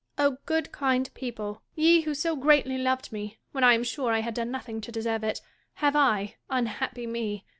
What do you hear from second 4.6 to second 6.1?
to deserve it, have